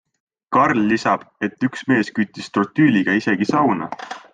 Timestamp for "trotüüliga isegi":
2.59-3.53